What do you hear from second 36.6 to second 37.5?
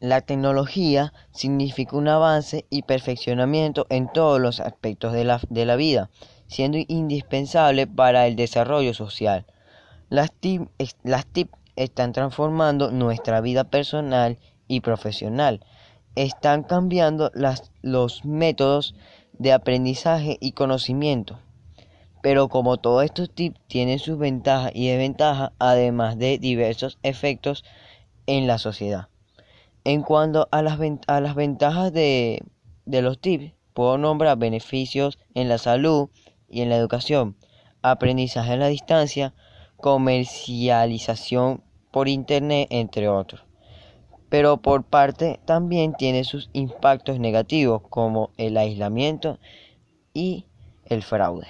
en la educación,